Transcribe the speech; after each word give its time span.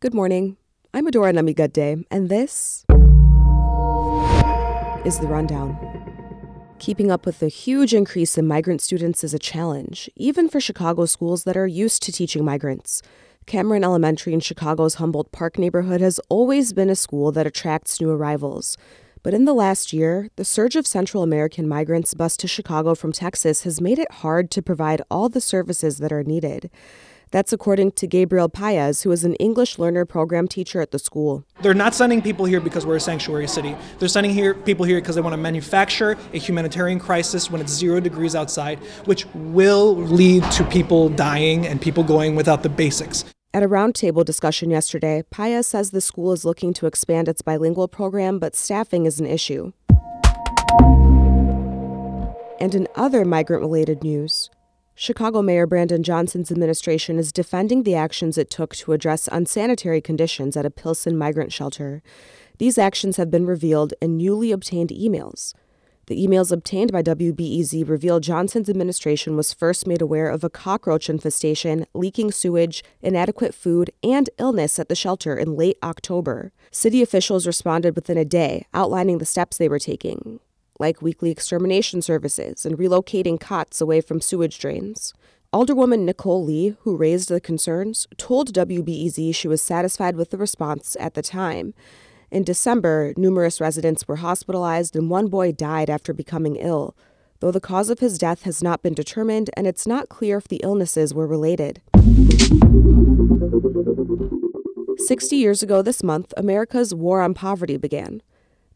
Good 0.00 0.14
morning. 0.14 0.56
I'm 0.94 1.06
Adora 1.06 1.30
Namigadde, 1.34 2.06
and 2.10 2.30
this 2.30 2.86
is 5.04 5.18
the 5.18 5.26
rundown. 5.26 5.76
Keeping 6.78 7.10
up 7.10 7.26
with 7.26 7.40
the 7.40 7.48
huge 7.48 7.92
increase 7.92 8.38
in 8.38 8.46
migrant 8.46 8.80
students 8.80 9.22
is 9.22 9.34
a 9.34 9.38
challenge, 9.38 10.08
even 10.16 10.48
for 10.48 10.58
Chicago 10.58 11.04
schools 11.04 11.44
that 11.44 11.54
are 11.54 11.66
used 11.66 12.02
to 12.04 12.12
teaching 12.12 12.46
migrants. 12.46 13.02
Cameron 13.44 13.84
Elementary 13.84 14.32
in 14.32 14.40
Chicago's 14.40 14.94
Humboldt 14.94 15.32
Park 15.32 15.58
neighborhood 15.58 16.00
has 16.00 16.18
always 16.30 16.72
been 16.72 16.88
a 16.88 16.96
school 16.96 17.30
that 17.32 17.46
attracts 17.46 18.00
new 18.00 18.10
arrivals. 18.10 18.78
But 19.22 19.34
in 19.34 19.44
the 19.44 19.52
last 19.52 19.92
year, 19.92 20.30
the 20.36 20.46
surge 20.46 20.76
of 20.76 20.86
Central 20.86 21.22
American 21.22 21.68
migrants 21.68 22.14
bused 22.14 22.40
to 22.40 22.48
Chicago 22.48 22.94
from 22.94 23.12
Texas 23.12 23.64
has 23.64 23.80
made 23.80 23.98
it 23.98 24.10
hard 24.10 24.50
to 24.52 24.62
provide 24.62 25.02
all 25.10 25.28
the 25.28 25.42
services 25.42 25.98
that 25.98 26.10
are 26.10 26.24
needed. 26.24 26.70
That's 27.30 27.52
according 27.52 27.92
to 27.92 28.06
Gabriel 28.06 28.48
Paez, 28.48 29.02
who 29.02 29.12
is 29.12 29.22
an 29.22 29.34
English 29.34 29.78
learner 29.78 30.04
program 30.04 30.48
teacher 30.48 30.80
at 30.80 30.90
the 30.90 30.98
school. 30.98 31.44
They're 31.60 31.74
not 31.74 31.94
sending 31.94 32.22
people 32.22 32.46
here 32.46 32.60
because 32.60 32.86
we're 32.86 32.96
a 32.96 33.00
sanctuary 33.00 33.46
city. 33.46 33.76
They're 33.98 34.08
sending 34.08 34.32
here 34.32 34.54
people 34.54 34.86
here 34.86 35.00
because 35.00 35.14
they 35.14 35.20
want 35.20 35.34
to 35.34 35.36
manufacture 35.36 36.16
a 36.32 36.38
humanitarian 36.38 36.98
crisis 36.98 37.50
when 37.50 37.60
it's 37.60 37.72
zero 37.72 38.00
degrees 38.00 38.34
outside, 38.34 38.78
which 39.04 39.26
will 39.34 39.94
lead 39.96 40.42
to 40.52 40.64
people 40.64 41.10
dying 41.10 41.66
and 41.66 41.80
people 41.80 42.02
going 42.02 42.34
without 42.36 42.62
the 42.62 42.70
basics. 42.70 43.24
At 43.52 43.64
a 43.64 43.68
roundtable 43.68 44.24
discussion 44.24 44.70
yesterday, 44.70 45.24
Paez 45.28 45.66
says 45.66 45.90
the 45.90 46.00
school 46.00 46.30
is 46.30 46.44
looking 46.44 46.72
to 46.74 46.86
expand 46.86 47.28
its 47.28 47.42
bilingual 47.42 47.88
program, 47.88 48.38
but 48.38 48.54
staffing 48.54 49.06
is 49.06 49.18
an 49.18 49.26
issue. 49.26 49.72
And 52.60 52.72
in 52.76 52.86
other 52.94 53.24
migrant 53.24 53.60
related 53.60 54.04
news, 54.04 54.50
Chicago 54.94 55.42
Mayor 55.42 55.66
Brandon 55.66 56.04
Johnson's 56.04 56.52
administration 56.52 57.18
is 57.18 57.32
defending 57.32 57.82
the 57.82 57.96
actions 57.96 58.38
it 58.38 58.50
took 58.50 58.76
to 58.76 58.92
address 58.92 59.28
unsanitary 59.32 60.00
conditions 60.00 60.56
at 60.56 60.64
a 60.64 60.70
Pilsen 60.70 61.18
migrant 61.18 61.52
shelter. 61.52 62.04
These 62.58 62.78
actions 62.78 63.16
have 63.16 63.32
been 63.32 63.46
revealed 63.46 63.94
in 64.00 64.16
newly 64.16 64.52
obtained 64.52 64.90
emails. 64.90 65.54
The 66.10 66.26
emails 66.26 66.50
obtained 66.50 66.90
by 66.90 67.04
WBEZ 67.04 67.88
reveal 67.88 68.18
Johnson's 68.18 68.68
administration 68.68 69.36
was 69.36 69.52
first 69.52 69.86
made 69.86 70.02
aware 70.02 70.28
of 70.28 70.42
a 70.42 70.50
cockroach 70.50 71.08
infestation, 71.08 71.86
leaking 71.94 72.32
sewage, 72.32 72.82
inadequate 73.00 73.54
food, 73.54 73.92
and 74.02 74.28
illness 74.36 74.80
at 74.80 74.88
the 74.88 74.96
shelter 74.96 75.36
in 75.36 75.54
late 75.54 75.78
October. 75.84 76.50
City 76.72 77.00
officials 77.00 77.46
responded 77.46 77.94
within 77.94 78.18
a 78.18 78.24
day, 78.24 78.66
outlining 78.74 79.18
the 79.18 79.24
steps 79.24 79.56
they 79.56 79.68
were 79.68 79.78
taking 79.78 80.40
like 80.80 81.00
weekly 81.00 81.30
extermination 81.30 82.02
services 82.02 82.66
and 82.66 82.76
relocating 82.76 83.38
cots 83.38 83.80
away 83.80 84.00
from 84.00 84.20
sewage 84.20 84.58
drains. 84.58 85.14
Alderwoman 85.52 86.00
Nicole 86.00 86.42
Lee, 86.42 86.74
who 86.80 86.96
raised 86.96 87.28
the 87.28 87.40
concerns, 87.40 88.08
told 88.16 88.52
WBEZ 88.52 89.32
she 89.32 89.46
was 89.46 89.62
satisfied 89.62 90.16
with 90.16 90.30
the 90.30 90.38
response 90.38 90.96
at 90.98 91.14
the 91.14 91.22
time. 91.22 91.72
In 92.30 92.44
December, 92.44 93.12
numerous 93.16 93.60
residents 93.60 94.06
were 94.06 94.16
hospitalized 94.16 94.94
and 94.94 95.10
one 95.10 95.26
boy 95.26 95.50
died 95.50 95.90
after 95.90 96.12
becoming 96.12 96.54
ill, 96.54 96.96
though 97.40 97.50
the 97.50 97.60
cause 97.60 97.90
of 97.90 97.98
his 97.98 98.18
death 98.18 98.42
has 98.42 98.62
not 98.62 98.84
been 98.84 98.94
determined 98.94 99.50
and 99.56 99.66
it's 99.66 99.84
not 99.84 100.08
clear 100.08 100.38
if 100.38 100.46
the 100.46 100.60
illnesses 100.62 101.12
were 101.12 101.26
related. 101.26 101.82
60 104.96 105.34
years 105.34 105.60
ago 105.60 105.82
this 105.82 106.04
month, 106.04 106.32
America's 106.36 106.94
War 106.94 107.20
on 107.20 107.34
Poverty 107.34 107.76
began. 107.76 108.22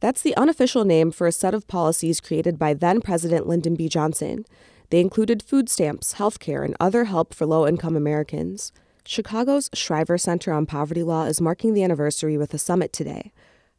That's 0.00 0.22
the 0.22 0.36
unofficial 0.36 0.84
name 0.84 1.12
for 1.12 1.28
a 1.28 1.32
set 1.32 1.54
of 1.54 1.68
policies 1.68 2.20
created 2.20 2.58
by 2.58 2.74
then 2.74 3.00
President 3.00 3.46
Lyndon 3.46 3.76
B. 3.76 3.88
Johnson. 3.88 4.44
They 4.90 4.98
included 5.00 5.44
food 5.44 5.68
stamps, 5.68 6.14
health 6.14 6.40
care, 6.40 6.64
and 6.64 6.74
other 6.80 7.04
help 7.04 7.32
for 7.32 7.46
low 7.46 7.68
income 7.68 7.94
Americans. 7.94 8.72
Chicago's 9.06 9.68
Shriver 9.74 10.16
Center 10.16 10.50
on 10.52 10.64
Poverty 10.64 11.02
Law 11.02 11.24
is 11.24 11.40
marking 11.40 11.74
the 11.74 11.84
anniversary 11.84 12.38
with 12.38 12.54
a 12.54 12.58
summit 12.58 12.90
today. 12.90 13.32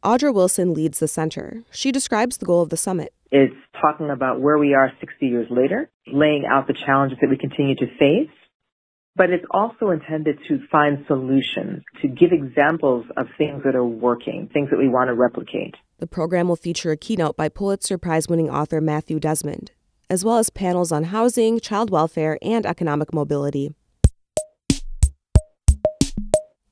Audra 0.04 0.32
Wilson 0.32 0.72
leads 0.72 1.00
the 1.00 1.08
center. 1.08 1.64
She 1.72 1.90
describes 1.90 2.36
the 2.36 2.46
goal 2.46 2.62
of 2.62 2.68
the 2.68 2.76
summit. 2.76 3.12
It's 3.32 3.54
talking 3.80 4.08
about 4.08 4.40
where 4.40 4.56
we 4.56 4.72
are 4.74 4.92
60 5.00 5.26
years 5.26 5.48
later, 5.50 5.90
laying 6.06 6.44
out 6.48 6.68
the 6.68 6.76
challenges 6.86 7.18
that 7.20 7.28
we 7.28 7.36
continue 7.36 7.74
to 7.74 7.86
face, 7.98 8.30
but 9.16 9.30
it's 9.30 9.44
also 9.50 9.90
intended 9.90 10.38
to 10.46 10.60
find 10.70 11.04
solutions, 11.08 11.82
to 12.02 12.08
give 12.08 12.30
examples 12.30 13.04
of 13.16 13.26
things 13.36 13.62
that 13.64 13.74
are 13.74 13.84
working, 13.84 14.48
things 14.52 14.70
that 14.70 14.78
we 14.78 14.88
want 14.88 15.08
to 15.08 15.14
replicate. 15.14 15.74
The 15.98 16.06
program 16.06 16.46
will 16.46 16.56
feature 16.56 16.92
a 16.92 16.96
keynote 16.96 17.36
by 17.36 17.48
Pulitzer 17.48 17.98
Prize 17.98 18.28
winning 18.28 18.48
author 18.48 18.80
Matthew 18.80 19.18
Desmond, 19.18 19.72
as 20.08 20.24
well 20.24 20.38
as 20.38 20.50
panels 20.50 20.92
on 20.92 21.04
housing, 21.04 21.58
child 21.58 21.90
welfare, 21.90 22.38
and 22.42 22.64
economic 22.64 23.12
mobility. 23.12 23.74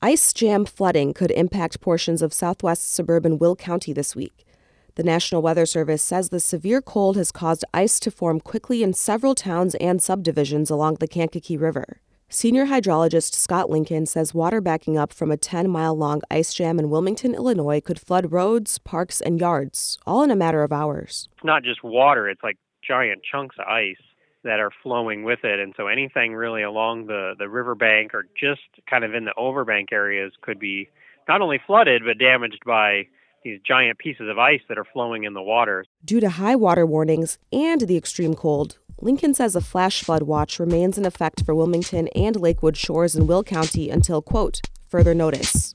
Ice 0.05 0.33
jam 0.33 0.65
flooding 0.65 1.15
could 1.15 1.31
impact 1.31 1.81
portions 1.81 2.21
of 2.21 2.31
southwest 2.31 2.93
suburban 2.93 3.39
Will 3.39 3.55
County 3.55 3.91
this 3.91 4.15
week. 4.15 4.45
The 4.93 5.03
National 5.03 5.41
Weather 5.41 5.65
Service 5.65 6.03
says 6.03 6.29
the 6.29 6.39
severe 6.39 6.79
cold 6.79 7.17
has 7.17 7.31
caused 7.31 7.65
ice 7.73 7.99
to 8.01 8.11
form 8.11 8.39
quickly 8.39 8.83
in 8.83 8.93
several 8.93 9.33
towns 9.33 9.73
and 9.73 9.99
subdivisions 9.99 10.69
along 10.69 10.97
the 10.99 11.07
Kankakee 11.07 11.57
River. 11.57 12.01
Senior 12.29 12.67
hydrologist 12.67 13.33
Scott 13.33 13.71
Lincoln 13.71 14.05
says 14.05 14.31
water 14.31 14.61
backing 14.61 14.95
up 14.95 15.11
from 15.11 15.31
a 15.31 15.37
10 15.37 15.71
mile 15.71 15.97
long 15.97 16.21
ice 16.29 16.53
jam 16.53 16.77
in 16.77 16.91
Wilmington, 16.91 17.33
Illinois 17.33 17.81
could 17.81 17.99
flood 17.99 18.31
roads, 18.31 18.77
parks, 18.77 19.21
and 19.21 19.39
yards, 19.39 19.97
all 20.05 20.21
in 20.21 20.29
a 20.29 20.35
matter 20.35 20.61
of 20.61 20.71
hours. 20.71 21.29
It's 21.33 21.43
not 21.43 21.63
just 21.63 21.83
water, 21.83 22.29
it's 22.29 22.43
like 22.43 22.59
giant 22.87 23.23
chunks 23.23 23.55
of 23.57 23.65
ice 23.65 23.95
that 24.45 24.59
are 24.59 24.71
flowing 24.81 25.23
with 25.23 25.43
it. 25.43 25.59
And 25.59 25.73
so 25.75 25.87
anything 25.87 26.33
really 26.33 26.63
along 26.63 27.07
the, 27.07 27.33
the 27.37 27.49
riverbank 27.49 28.13
or 28.13 28.25
just 28.39 28.61
kind 28.89 29.03
of 29.03 29.13
in 29.13 29.25
the 29.25 29.33
overbank 29.37 29.91
areas 29.91 30.31
could 30.41 30.59
be 30.59 30.87
not 31.27 31.41
only 31.41 31.59
flooded, 31.65 32.03
but 32.05 32.17
damaged 32.17 32.61
by 32.65 33.07
these 33.43 33.59
giant 33.67 33.97
pieces 33.97 34.29
of 34.29 34.39
ice 34.39 34.61
that 34.69 34.77
are 34.77 34.85
flowing 34.85 35.23
in 35.23 35.33
the 35.33 35.41
water. 35.41 35.83
Due 36.03 36.19
to 36.19 36.29
high 36.29 36.55
water 36.55 36.85
warnings 36.85 37.37
and 37.51 37.81
the 37.81 37.97
extreme 37.97 38.35
cold, 38.35 38.77
Lincoln 39.01 39.33
says 39.33 39.55
a 39.55 39.61
flash 39.61 40.03
flood 40.03 40.23
watch 40.23 40.59
remains 40.59 40.97
in 40.97 41.05
effect 41.05 41.43
for 41.45 41.53
Wilmington 41.53 42.07
and 42.09 42.35
Lakewood 42.39 42.77
shores 42.77 43.15
in 43.15 43.27
Will 43.27 43.43
County 43.43 43.89
until, 43.89 44.21
quote, 44.21 44.61
further 44.87 45.13
notice. 45.13 45.73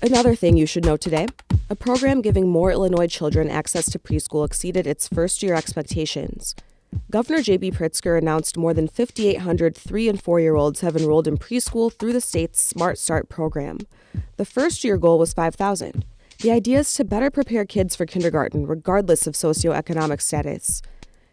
Another 0.00 0.34
thing 0.34 0.56
you 0.56 0.66
should 0.66 0.84
know 0.84 0.96
today 0.96 1.26
a 1.70 1.74
program 1.74 2.20
giving 2.20 2.48
more 2.48 2.70
Illinois 2.70 3.06
children 3.06 3.48
access 3.48 3.90
to 3.90 3.98
preschool 3.98 4.44
exceeded 4.44 4.86
its 4.86 5.08
first 5.08 5.42
year 5.42 5.54
expectations. 5.54 6.54
Governor 7.10 7.42
J.B. 7.42 7.72
Pritzker 7.72 8.18
announced 8.18 8.56
more 8.56 8.74
than 8.74 8.86
5,800 8.86 9.76
three 9.76 10.08
and 10.08 10.22
four 10.22 10.40
year 10.40 10.54
olds 10.54 10.80
have 10.80 10.96
enrolled 10.96 11.26
in 11.26 11.38
preschool 11.38 11.92
through 11.92 12.12
the 12.12 12.20
state's 12.20 12.60
Smart 12.60 12.98
Start 12.98 13.28
program. 13.28 13.78
The 14.36 14.44
first 14.44 14.84
year 14.84 14.96
goal 14.96 15.18
was 15.18 15.32
5,000. 15.32 16.04
The 16.40 16.50
idea 16.50 16.80
is 16.80 16.94
to 16.94 17.04
better 17.04 17.30
prepare 17.30 17.64
kids 17.64 17.96
for 17.96 18.06
kindergarten, 18.06 18.66
regardless 18.66 19.26
of 19.26 19.34
socioeconomic 19.34 20.20
status. 20.20 20.82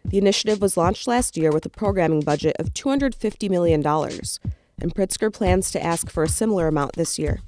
The 0.04 0.18
initiative 0.18 0.60
was 0.60 0.76
launched 0.76 1.06
last 1.06 1.36
year 1.36 1.50
with 1.50 1.66
a 1.66 1.70
programming 1.70 2.22
budget 2.22 2.56
of 2.58 2.74
$250 2.74 3.50
million, 3.50 3.86
and 3.86 4.94
Pritzker 4.94 5.32
plans 5.32 5.70
to 5.70 5.82
ask 5.82 6.10
for 6.10 6.22
a 6.24 6.28
similar 6.28 6.66
amount 6.66 6.94
this 6.94 7.18
year. 7.18 7.40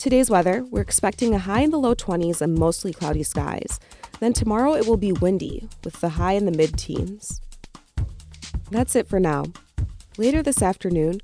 Today's 0.00 0.30
weather 0.30 0.64
we're 0.70 0.80
expecting 0.80 1.34
a 1.34 1.38
high 1.38 1.60
in 1.60 1.72
the 1.72 1.78
low 1.78 1.94
20s 1.94 2.40
and 2.40 2.54
mostly 2.54 2.90
cloudy 2.90 3.22
skies. 3.22 3.78
Then 4.18 4.32
tomorrow 4.32 4.72
it 4.72 4.86
will 4.86 4.96
be 4.96 5.12
windy, 5.12 5.68
with 5.84 6.00
the 6.00 6.08
high 6.08 6.32
in 6.32 6.46
the 6.46 6.52
mid 6.52 6.78
teens. 6.78 7.42
That's 8.70 8.96
it 8.96 9.06
for 9.06 9.20
now. 9.20 9.44
Later 10.16 10.42
this 10.42 10.62
afternoon, 10.62 11.20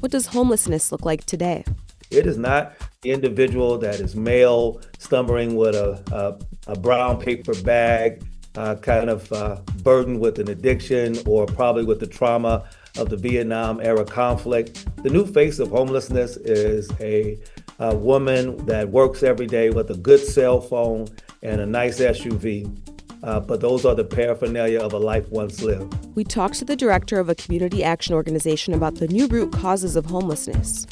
what 0.00 0.12
does 0.12 0.26
homelessness 0.26 0.92
look 0.92 1.06
like 1.06 1.24
today? 1.24 1.64
It 2.10 2.26
is 2.26 2.36
not 2.36 2.74
the 3.00 3.12
individual 3.12 3.78
that 3.78 3.98
is 3.98 4.14
male, 4.14 4.82
stumbling 4.98 5.56
with 5.56 5.74
a, 5.74 6.04
a, 6.12 6.72
a 6.72 6.78
brown 6.78 7.18
paper 7.18 7.54
bag, 7.62 8.22
uh, 8.56 8.74
kind 8.74 9.08
of 9.08 9.32
uh, 9.32 9.56
burdened 9.82 10.20
with 10.20 10.38
an 10.38 10.50
addiction 10.50 11.16
or 11.24 11.46
probably 11.46 11.84
with 11.84 11.98
the 11.98 12.06
trauma 12.06 12.68
of 12.98 13.08
the 13.08 13.16
Vietnam 13.16 13.80
era 13.80 14.04
conflict. 14.04 14.86
The 15.02 15.08
new 15.08 15.24
face 15.24 15.58
of 15.60 15.70
homelessness 15.70 16.36
is 16.36 16.90
a, 17.00 17.38
a 17.78 17.94
woman 17.94 18.64
that 18.66 18.88
works 18.88 19.22
every 19.22 19.46
day 19.46 19.70
with 19.70 19.90
a 19.90 19.96
good 19.96 20.20
cell 20.20 20.60
phone 20.60 21.08
and 21.42 21.60
a 21.60 21.66
nice 21.66 22.00
SUV. 22.00 22.76
Uh, 23.22 23.40
but 23.40 23.60
those 23.60 23.84
are 23.84 23.94
the 23.94 24.04
paraphernalia 24.04 24.80
of 24.80 24.92
a 24.92 24.98
life 24.98 25.28
once 25.30 25.62
lived. 25.62 25.92
We 26.14 26.24
talked 26.24 26.54
to 26.54 26.64
the 26.64 26.76
director 26.76 27.18
of 27.18 27.28
a 27.28 27.34
community 27.34 27.82
action 27.82 28.14
organization 28.14 28.74
about 28.74 28.96
the 28.96 29.08
new 29.08 29.26
root 29.26 29.52
causes 29.52 29.96
of 29.96 30.06
homelessness 30.06 30.86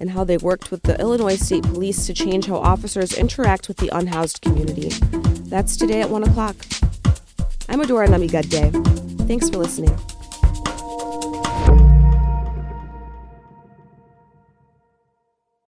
and 0.00 0.10
how 0.10 0.24
they 0.24 0.38
worked 0.38 0.70
with 0.70 0.82
the 0.82 0.98
Illinois 1.00 1.36
State 1.36 1.64
Police 1.64 2.06
to 2.06 2.14
change 2.14 2.46
how 2.46 2.56
officers 2.56 3.12
interact 3.12 3.68
with 3.68 3.78
the 3.78 3.88
unhoused 3.92 4.40
community. 4.40 4.90
That's 5.48 5.76
today 5.76 6.00
at 6.00 6.08
1 6.10 6.22
o'clock. 6.24 6.56
I'm 7.68 7.80
Adora 7.80 8.06
Namigadde. 8.06 9.26
Thanks 9.26 9.50
for 9.50 9.58
listening. 9.58 9.98